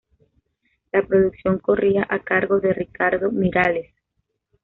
La 0.91 1.03
producción 1.05 1.59
corría 1.59 2.07
a 2.09 2.23
cargo 2.23 2.59
de 2.59 2.73
Ricardo 2.73 3.31
Miralles. 3.31 3.93